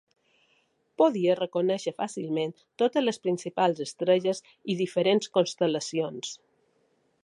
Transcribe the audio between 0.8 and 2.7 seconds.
Podia reconèixer fàcilment